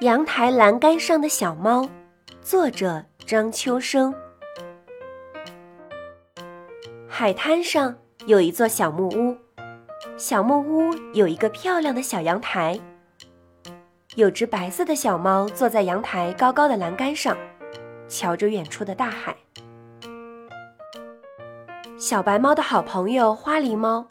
[0.00, 1.88] 阳台栏杆上的小猫，
[2.42, 4.14] 作者张秋生。
[7.08, 7.96] 海滩上
[8.26, 9.34] 有一座小木屋，
[10.18, 12.78] 小木屋有一个漂亮的小阳台。
[14.16, 17.34] 有只白色的小猫坐在阳台高高的栏杆上，
[18.06, 19.34] 瞧着远处的大海。
[21.96, 24.06] 小白猫的好朋友花狸猫，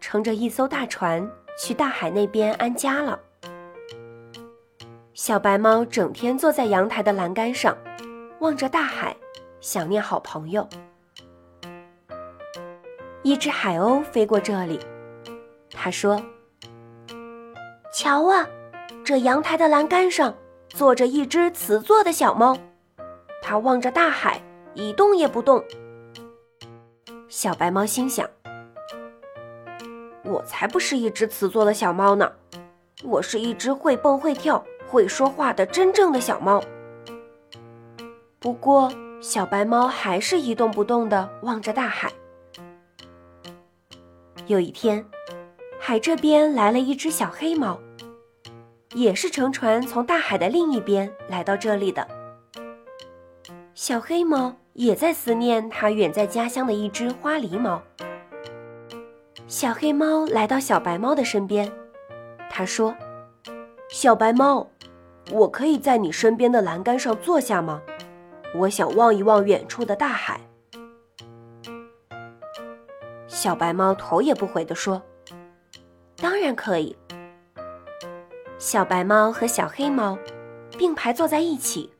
[0.00, 3.20] 乘着一艘大船去大海那边安家了。
[5.22, 7.76] 小白猫整天坐在阳台的栏杆上，
[8.38, 9.14] 望着大海，
[9.60, 10.66] 想念好朋友。
[13.22, 14.80] 一只海鸥飞过这里，
[15.72, 16.18] 他说
[17.92, 18.48] ：“瞧啊，
[19.04, 20.34] 这阳台的栏杆上
[20.70, 22.56] 坐着一只瓷做的小猫，
[23.42, 25.62] 它望着大海，一动也不动。”
[27.28, 28.26] 小白猫心想
[30.24, 32.32] ：“我才不是一只瓷做的小猫呢，
[33.04, 36.60] 我是一只会蹦会跳。”会说话的真正的小猫。
[38.40, 42.10] 不过，小白猫还是一动不动地望着大海。
[44.46, 45.04] 有一天，
[45.78, 47.78] 海这边来了一只小黑猫，
[48.94, 52.08] 也是乘船从大海的另一边来到这里的。
[53.74, 57.80] 小黑猫也在思念它远在家乡的一只花狸猫。
[59.46, 61.70] 小黑猫来到小白猫的身边，
[62.48, 62.94] 它说
[63.88, 64.68] ：“小白猫。”
[65.30, 67.80] 我可以在你身边的栏杆上坐下吗？
[68.54, 70.40] 我想望一望远处的大海。
[73.28, 75.00] 小白猫头也不回地说
[76.20, 76.96] ：“当然可以。”
[78.58, 80.18] 小白猫和小黑猫
[80.76, 81.90] 并排坐在一起，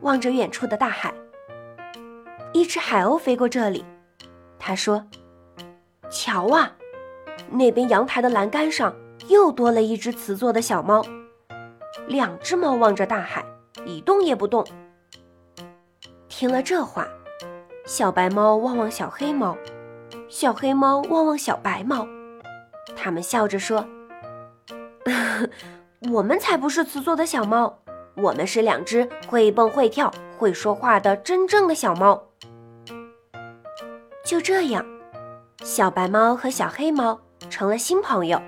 [0.00, 1.12] 望着远处的大海。
[2.54, 3.84] 一只海鸥飞过这里，
[4.58, 5.06] 他说
[6.10, 6.72] ：“瞧啊，
[7.50, 8.96] 那边阳台的栏杆上
[9.28, 11.04] 又多了一只瓷做的小猫。”
[12.08, 13.44] 两只猫望着大海，
[13.84, 14.66] 一动也不动。
[16.28, 17.06] 听了这话，
[17.84, 19.56] 小白猫望望小黑猫，
[20.28, 22.06] 小黑猫望望小白猫，
[22.96, 23.86] 他们笑着说
[26.10, 27.78] ：“我们才不是瓷做的小猫，
[28.16, 32.24] 我们是两只会蹦会跳、会说话的真正的小猫。”
[34.24, 34.84] 就这样，
[35.62, 37.20] 小白猫和小黑猫
[37.50, 38.40] 成了新朋友。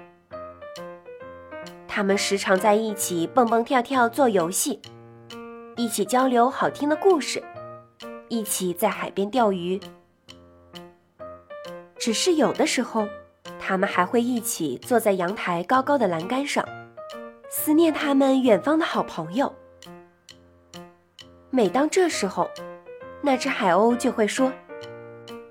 [1.92, 4.80] 他们时常在一起蹦蹦跳跳做游戏，
[5.76, 7.42] 一起交流好听的故事，
[8.28, 9.78] 一起在海边钓鱼。
[11.98, 13.08] 只是有的时候，
[13.58, 16.64] 他们还会一起坐在阳台高高的栏杆上，
[17.50, 19.52] 思念他们远方的好朋友。
[21.50, 22.48] 每当这时候，
[23.20, 24.52] 那只海鸥就会说：“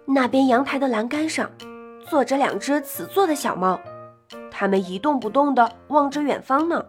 [0.08, 1.52] 那边阳台的栏杆上，
[2.10, 3.78] 坐着两只雌做的小猫。”
[4.60, 6.84] 他们一动不动地望着远方呢。